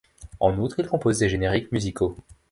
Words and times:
En 0.39 0.57
outre, 0.57 0.79
il 0.79 0.87
compose 0.87 1.19
des 1.19 1.29
génériques 1.29 1.71
musicaux. 1.71 2.15